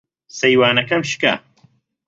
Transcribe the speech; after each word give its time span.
سەیوانەکەم 0.37 1.01
شکا. 1.09 1.33